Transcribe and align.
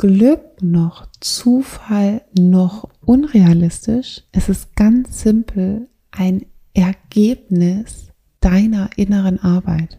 Glück 0.00 0.62
noch 0.62 1.08
Zufall 1.20 2.22
noch 2.32 2.88
unrealistisch. 3.04 4.22
Es 4.32 4.48
ist 4.48 4.74
ganz 4.74 5.20
simpel 5.20 5.88
ein 6.10 6.46
Ergebnis 6.72 8.08
deiner 8.40 8.88
inneren 8.96 9.38
Arbeit. 9.40 9.98